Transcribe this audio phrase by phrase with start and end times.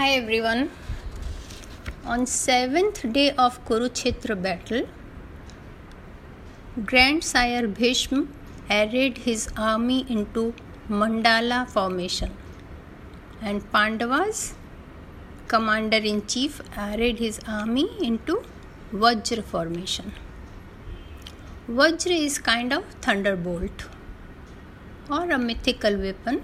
[0.00, 0.70] Hi everyone.
[2.06, 4.86] On seventh day of Kurukshetra battle,
[6.86, 8.20] Grandsire Bhishma
[8.70, 10.54] arrayed his army into
[10.88, 12.32] Mandala formation,
[13.42, 14.54] and Pandavas
[15.48, 18.42] commander in chief arrayed his army into
[18.94, 20.14] Vajra formation.
[21.68, 23.84] Vajra is kind of thunderbolt
[25.10, 26.42] or a mythical weapon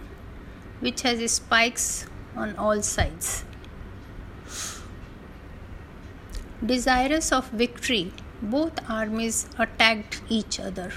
[0.81, 2.05] which has spikes
[2.37, 3.46] on all sides.
[6.65, 10.91] Desirous of victory, both armies attacked each other.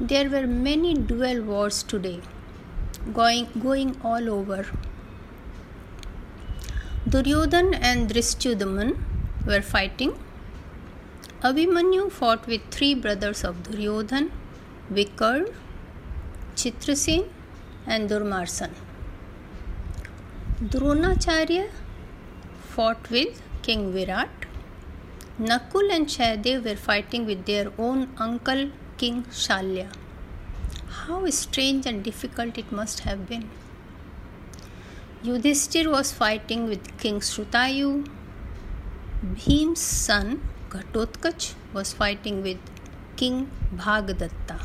[0.00, 2.22] There were many duel wars today,
[3.12, 4.66] going, going all over.
[7.06, 8.96] Duryodhan and Drishtadyuman
[9.46, 10.18] were fighting.
[11.42, 14.30] Abhimanyu fought with three brothers of Duryodhan,
[14.90, 15.52] Vikarn,
[16.56, 17.28] Chitrasen,
[17.86, 18.70] and Durmarsan.
[20.64, 21.68] Dronacharya
[22.70, 24.46] fought with King Virat.
[25.38, 29.88] Nakul and Sahadev were fighting with their own uncle King Shalya.
[31.00, 33.44] How strange and difficult it must have been.
[35.22, 37.90] Yudhishthir was fighting with King Shrutayu.
[39.34, 42.58] Bhim's son Ghatotkach was fighting with
[43.16, 44.58] King Bhagadatta.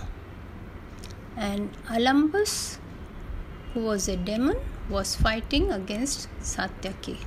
[1.35, 2.77] And Alambus,
[3.73, 4.57] who was a demon,
[4.89, 7.17] was fighting against Satyaki.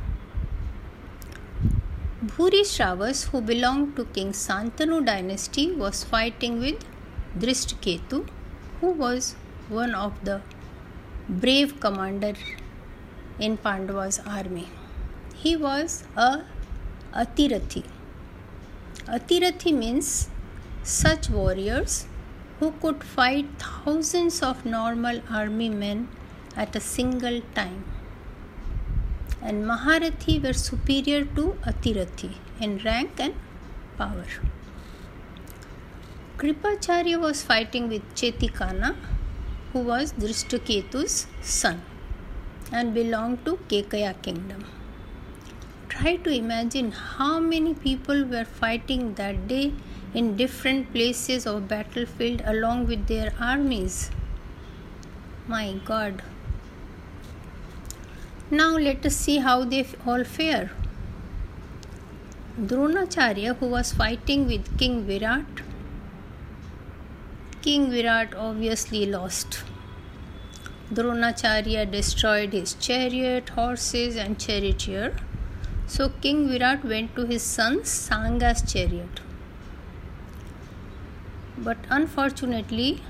[2.27, 6.85] Bhuri Shravas, who belonged to King Santanu dynasty, was fighting with
[7.39, 8.27] Drishtaketu,
[8.81, 9.37] who was
[9.69, 10.41] one of the
[11.29, 12.33] brave commander
[13.39, 14.67] in Pandava's army.
[15.37, 16.41] He was a
[17.15, 17.85] Atirathi.
[19.07, 20.29] Atirathi means
[20.83, 22.07] such warriors
[22.59, 26.09] who could fight thousands of normal army men
[26.57, 27.85] at a single time.
[29.43, 33.35] And Maharathi were superior to Atirathi in rank and
[33.99, 34.25] power.
[36.39, 38.97] Kripacharya was fighting with Chetikana,
[39.73, 41.83] who was Drishtaketu's son
[42.73, 44.65] and belonged to Kekaya kingdom.
[45.89, 49.73] Try to imagine how many people were fighting that day
[50.13, 54.11] in different places of battlefield along with their armies.
[55.47, 56.23] My God.
[58.49, 60.71] Now let us see how they all fare.
[62.61, 65.63] Dronacharya, who was fighting with King Virat,
[67.61, 69.65] King Virat obviously lost.
[70.95, 75.17] Dronacharya destroyed his chariot, horses, and charioteer.
[75.89, 79.19] So King Virat went to his son Sanga's chariot.
[81.59, 83.03] But unfortunately,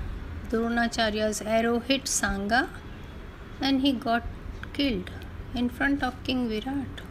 [0.49, 2.69] Dronacharya's arrow hit Sanga
[3.61, 4.23] and he got
[4.73, 5.11] killed
[5.55, 7.01] in front of King Virat.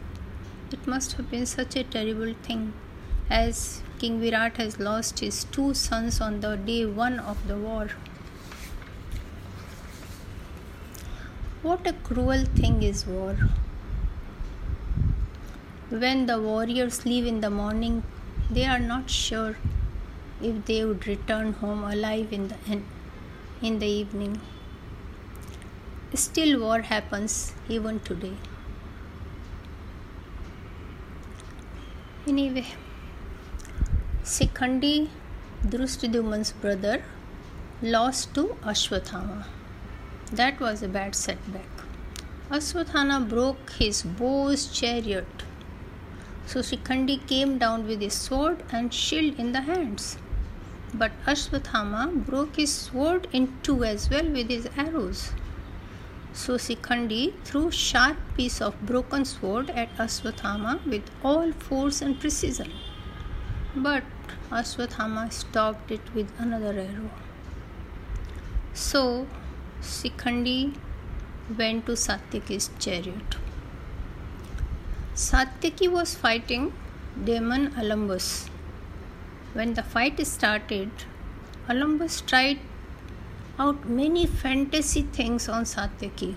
[0.71, 2.73] It must have been such a terrible thing
[3.29, 7.89] as King Virat has lost his two sons on the day one of the war.
[11.63, 13.35] What a cruel thing is war.
[15.89, 18.03] When the warriors leave in the morning,
[18.51, 19.55] they are not sure
[20.41, 22.81] if they would return home alive in the,
[23.61, 24.39] in the evening.
[26.13, 28.33] Still, war happens even today.
[32.25, 32.65] Anyway,
[34.23, 35.09] Sikhandi,
[35.65, 37.03] Drishtadyumn's brother,
[37.81, 39.45] lost to Ashwathama.
[40.31, 41.69] That was a bad setback.
[42.49, 45.43] Ashwathama broke his bow's chariot.
[46.45, 50.17] So Sikhandi came down with his sword and shield in the hands.
[50.93, 55.31] But Ashwathama broke his sword in two as well with his arrows.
[56.39, 62.71] So Sikhandi threw sharp piece of broken sword at Aswathama with all force and precision.
[63.75, 64.03] But
[64.51, 67.09] Aswathama stopped it with another arrow.
[68.73, 69.25] So
[69.81, 70.75] Sikhandi
[71.57, 73.37] went to Satyaki's chariot.
[75.15, 76.71] Satyaki was fighting
[77.25, 78.47] demon Alambus.
[79.53, 80.91] When the fight started,
[81.67, 82.59] Alambus tried
[83.59, 86.35] out many fantasy things on Satyaki.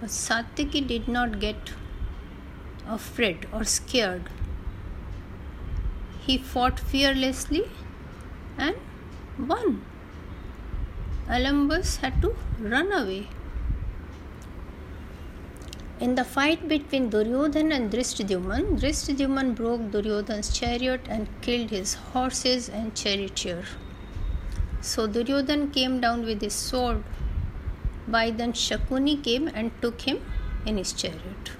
[0.00, 1.72] But Satyaki did not get
[2.88, 4.28] afraid or scared.
[6.20, 7.68] He fought fearlessly
[8.58, 8.76] and
[9.38, 9.84] won.
[11.28, 13.28] Alambus had to run away.
[15.98, 22.68] In the fight between Duryodhan and Drishtadyuman, Drishtadyuman broke Duryodhan's chariot and killed his horses
[22.68, 23.64] and charioteer.
[24.88, 27.02] So Duryodhan came down with his sword.
[28.06, 30.20] By then Shakuni came and took him
[30.64, 31.50] in his chariot.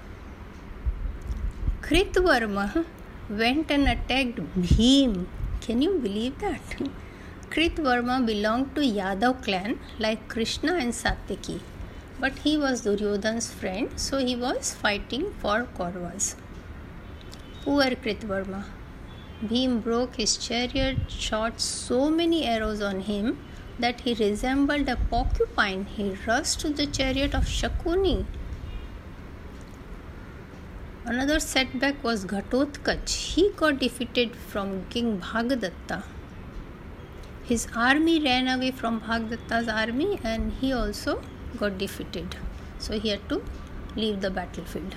[1.81, 2.85] Kritvarma
[3.29, 5.25] went and attacked Bhim.
[5.59, 6.77] Can you believe that?
[7.49, 11.59] Kritvarma belonged to Yadav clan like Krishna and Satyaki,
[12.21, 16.35] but he was Duryodhan's friend, so he was fighting for Kauravas.
[17.63, 18.63] Poor Kritvarma.
[19.43, 23.37] Bhim broke his chariot, shot so many arrows on him
[23.79, 25.85] that he resembled a porcupine.
[25.85, 28.25] He rushed to the chariot of Shakuni
[31.09, 33.09] Another setback was Ghatotkach.
[33.09, 36.03] He got defeated from King Bhagadatta.
[37.45, 41.21] His army ran away from Bhagadatta's army and he also
[41.57, 42.35] got defeated.
[42.77, 43.41] So he had to
[43.95, 44.95] leave the battlefield.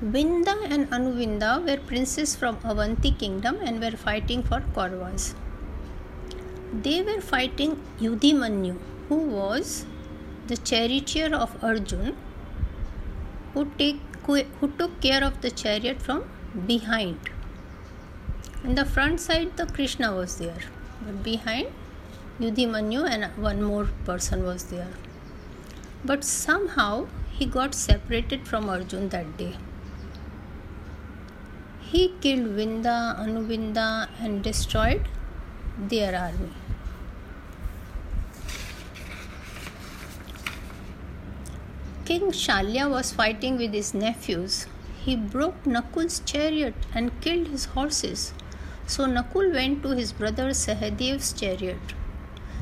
[0.00, 5.34] Vinda and Anuvinda were princes from Avanti kingdom and were fighting for Kauravas.
[6.72, 8.78] They were fighting Yudhimanyu,
[9.08, 9.86] who was
[10.46, 12.16] the charioteer of Arjun,
[13.54, 16.30] who take who, took care of the chariot from
[16.66, 17.18] behind.
[18.62, 20.60] In the front side, the Krishna was there,
[21.04, 21.72] but behind,
[22.38, 24.92] Yudhimanyu and one more person was there.
[26.04, 29.56] But somehow he got separated from Arjun that day.
[31.90, 35.08] He killed Vinda, Anuvinda, and destroyed
[35.78, 36.50] their army.
[42.04, 44.66] King Shalya was fighting with his nephews.
[45.02, 48.34] He broke Nakul's chariot and killed his horses.
[48.86, 51.94] So Nakul went to his brother Sahadev's chariot.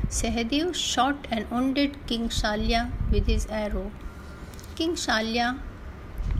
[0.07, 3.91] Sahadev shot and wounded King Shalya with his arrow.
[4.75, 5.59] King Shalya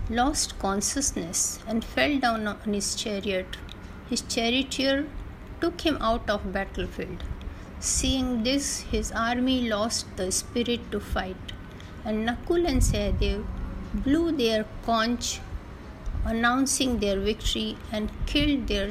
[0.09, 3.57] lost consciousness and fell down on his chariot.
[4.09, 5.07] His charioteer
[5.61, 7.23] took him out of battlefield.
[7.79, 11.53] Seeing this, his army lost the spirit to fight
[12.07, 13.45] and Nakul and Sahadev
[14.05, 15.39] blew their conch
[16.25, 18.89] announcing their victory and killed their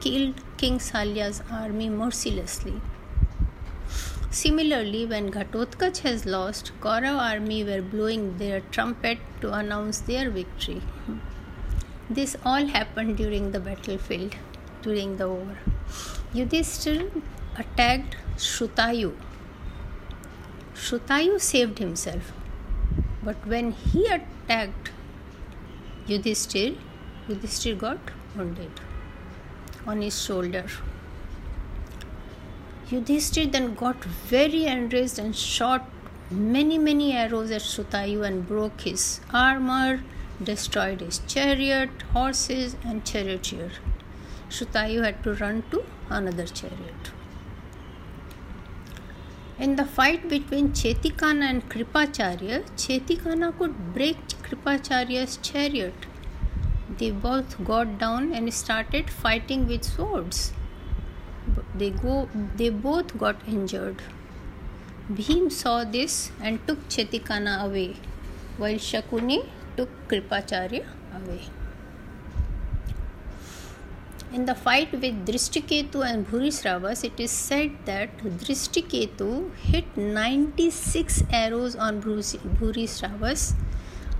[0.00, 2.80] killed King Salya's army mercilessly.
[4.34, 10.82] Similarly, when Ghatotkach has lost, Kaurav army were blowing their trumpet to announce their victory.
[12.10, 14.34] This all happened during the battlefield,
[14.82, 15.58] during the war.
[16.34, 17.22] Yudhishthir
[17.56, 19.12] attacked Shrutayu.
[20.74, 22.32] Shrutayu saved himself.
[23.22, 24.90] But when he attacked
[26.08, 26.76] Yudhishthir,
[27.28, 28.80] Yudhishthir got wounded
[29.86, 30.64] on his shoulder.
[32.90, 35.88] Yudhishthir then got very enraged and shot
[36.30, 40.02] many, many arrows at Shrutayu and broke his armor,
[40.42, 43.70] destroyed his chariot, horses, and charioteer.
[44.50, 47.12] Shrutayu had to run to another chariot.
[49.58, 55.94] In the fight between Chetikana and Kripacharya, Chetikana could break Kripacharya's chariot.
[56.98, 60.52] They both got down and started fighting with swords.
[61.74, 64.02] They go they both got injured.
[65.12, 67.96] Bhim saw this and took Chetikana away,
[68.56, 70.84] while Shakuni took Kripacharya
[71.18, 71.42] away.
[74.32, 81.76] In the fight with Drishtaketu and Bhurisravas, it is said that Drishtaketu hit 96 arrows
[81.76, 83.54] on Bhurisravas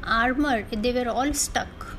[0.05, 0.63] armor.
[0.71, 1.97] They were all stuck.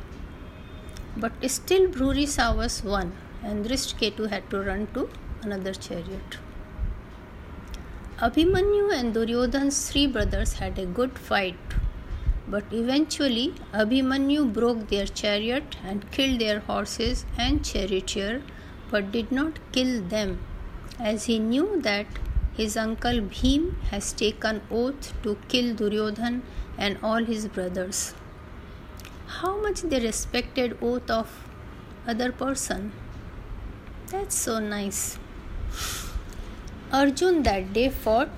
[1.17, 3.13] But still Bhurisravas won
[3.43, 5.09] and Drishtaketu had to run to
[5.41, 6.37] another chariot.
[8.19, 11.57] Abhimanyu and Duryodhan's three brothers had a good fight
[12.47, 18.43] but eventually, Abhimanyu broke their chariot and killed their horses and charioteer,
[18.91, 20.39] but did not kill them,
[20.99, 22.05] as he knew that
[22.53, 26.43] his uncle Bhim has taken oath to kill Duryodhan
[26.77, 28.13] and all his brothers.
[29.39, 31.49] How much they respected oath of
[32.07, 32.91] other person.
[34.11, 35.17] That's so nice.
[36.91, 38.29] Arjun that day fought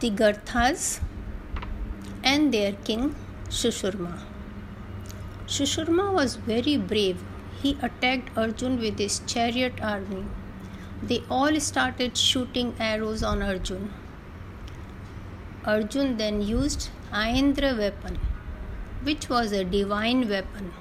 [0.00, 1.00] the Garthas
[2.22, 3.14] and their king
[3.48, 4.18] Shushurma.
[5.46, 7.22] Shushurma was very brave.
[7.62, 10.24] He attacked Arjun with his chariot army.
[11.02, 13.92] They all started shooting arrows on Arjun.
[15.64, 18.18] Arjun then used Aindra weapon,
[19.02, 20.72] which was a divine weapon,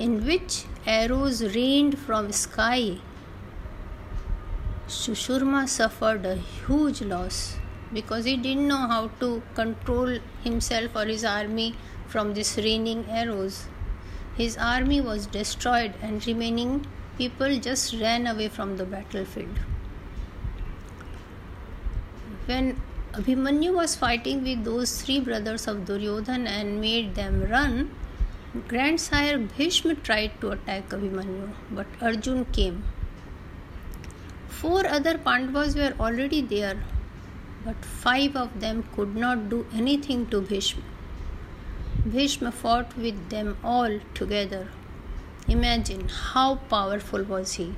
[0.00, 2.98] in which arrows rained from sky.
[4.88, 7.58] Shushurma suffered a huge loss
[7.92, 11.74] because he didn't know how to control himself or his army
[12.06, 13.66] from these raining arrows.
[14.36, 16.86] His army was destroyed, and remaining
[17.18, 19.58] people just ran away from the battlefield.
[22.46, 22.80] When
[23.12, 27.90] Abhimanyu was fighting with those three brothers of Duryodhan and made them run,
[28.66, 32.82] Grandsire Bhishma tried to attack Abhimanyu, but Arjun came.
[34.48, 36.82] Four other Pandavas were already there,
[37.64, 40.82] but five of them could not do anything to Bhishma.
[42.04, 44.66] Bhishma fought with them all together.
[45.46, 47.76] Imagine how powerful was he.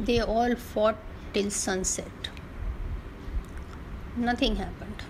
[0.00, 0.98] They all fought
[1.32, 2.30] till sunset.
[4.16, 5.04] Nothing happened.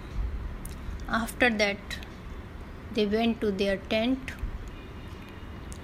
[1.09, 1.79] After that,
[2.95, 4.33] they went to their tent.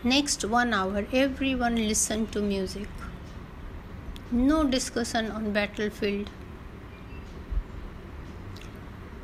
[0.02, 2.88] Next one hour, everyone listened to music.
[4.30, 6.30] No discussion on battlefield.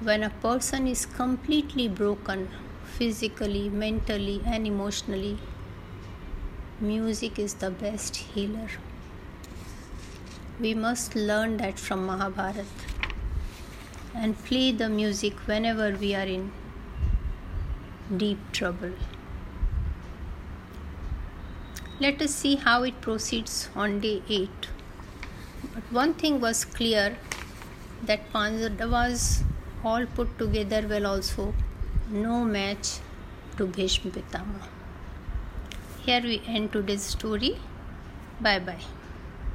[0.01, 2.49] When a person is completely broken,
[2.99, 5.39] physically, mentally, and emotionally,
[6.81, 8.69] music is the best healer.
[10.61, 12.65] We must learn that from Mahabharata
[14.15, 16.51] and play the music whenever we are in
[18.15, 18.93] deep trouble.
[21.99, 24.51] Let us see how it proceeds on day 8.
[25.75, 27.17] But one thing was clear
[28.03, 29.43] that Pandavas
[29.85, 31.55] all put together will also
[32.11, 32.99] no match
[33.57, 34.61] to Bhishma Pitama.
[36.03, 37.59] Here we end today's story.
[38.41, 38.96] Bye bye.